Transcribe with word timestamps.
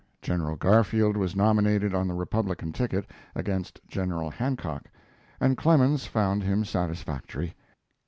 General 0.19 0.55
Garfield 0.55 1.15
was 1.15 1.35
nominated 1.35 1.93
on 1.93 2.07
the 2.07 2.15
Republican 2.15 2.71
ticket 2.71 3.05
(against 3.35 3.79
General 3.87 4.31
Hancock), 4.31 4.89
and 5.39 5.55
Clemens 5.55 6.07
found 6.07 6.41
him 6.41 6.65
satisfactory. 6.65 7.53